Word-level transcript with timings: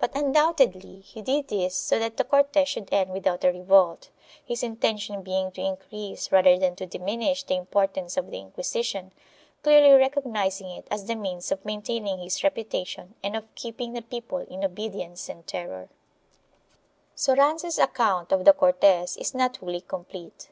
But 0.00 0.16
undoubtedly 0.16 0.98
he 1.02 1.22
did 1.22 1.46
this 1.46 1.76
so 1.76 2.00
that 2.00 2.16
the 2.16 2.24
Cortes 2.24 2.68
should 2.68 2.92
end 2.92 3.10
without 3.12 3.44
a 3.44 3.52
revolt, 3.52 4.10
his 4.44 4.60
intention 4.64 5.22
being 5.22 5.52
to 5.52 5.60
increase 5.60 6.32
rather 6.32 6.58
than 6.58 6.74
to 6.74 6.84
diminish 6.84 7.44
the 7.44 7.54
importance 7.58 8.16
of 8.16 8.28
the 8.32 8.40
Inquisition, 8.40 9.12
clearly 9.62 9.92
recognizing 9.92 10.68
it 10.68 10.88
as 10.90 11.04
the 11.04 11.14
means 11.14 11.52
of 11.52 11.64
maintaining 11.64 12.18
his 12.18 12.42
reputation 12.42 13.14
and 13.22 13.36
of 13.36 13.54
keeping 13.54 13.92
the 13.92 14.02
people 14.02 14.38
in 14.40 14.64
obedience 14.64 15.28
and 15.28 15.46
terror/71 15.46 15.88
Soranzo's 17.14 17.78
account 17.78 18.32
of 18.32 18.44
the 18.44 18.52
Cortes 18.52 19.16
is 19.16 19.32
not 19.32 19.58
wholly 19.58 19.82
complete. 19.82 20.50